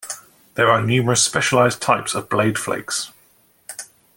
[0.55, 3.11] There are numerous specialized types of blade flakes.